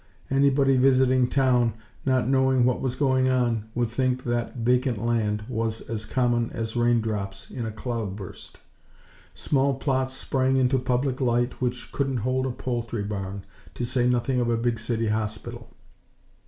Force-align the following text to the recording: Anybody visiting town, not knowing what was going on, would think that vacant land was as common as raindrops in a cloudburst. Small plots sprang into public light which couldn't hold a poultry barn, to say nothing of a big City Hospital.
Anybody 0.31 0.77
visiting 0.77 1.27
town, 1.27 1.75
not 2.07 2.27
knowing 2.27 2.65
what 2.65 2.81
was 2.81 2.95
going 2.95 3.29
on, 3.29 3.65
would 3.75 3.91
think 3.91 4.23
that 4.23 4.55
vacant 4.55 4.97
land 4.97 5.43
was 5.47 5.81
as 5.81 6.05
common 6.05 6.49
as 6.53 6.75
raindrops 6.75 7.51
in 7.51 7.67
a 7.67 7.71
cloudburst. 7.71 8.59
Small 9.35 9.75
plots 9.75 10.15
sprang 10.15 10.57
into 10.57 10.79
public 10.79 11.21
light 11.21 11.61
which 11.61 11.91
couldn't 11.91 12.17
hold 12.25 12.47
a 12.47 12.49
poultry 12.49 13.03
barn, 13.03 13.43
to 13.75 13.85
say 13.85 14.09
nothing 14.09 14.39
of 14.41 14.49
a 14.49 14.57
big 14.57 14.79
City 14.79 15.05
Hospital. 15.09 15.69